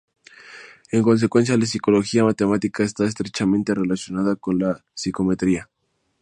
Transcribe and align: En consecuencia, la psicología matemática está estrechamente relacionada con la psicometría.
En 0.91 1.03
consecuencia, 1.03 1.55
la 1.59 1.67
psicología 1.67 2.23
matemática 2.23 2.81
está 2.83 3.05
estrechamente 3.05 3.75
relacionada 3.75 4.35
con 4.35 4.57
la 4.57 4.83
psicometría. 4.95 5.69